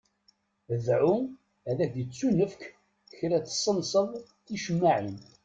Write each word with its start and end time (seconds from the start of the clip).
Dεu 0.85 1.15
ad 1.69 1.77
k-d-ittunefk 1.87 2.61
kra 3.17 3.37
tessenseḍ 3.45 4.07
ticemmaεin. 4.45 5.17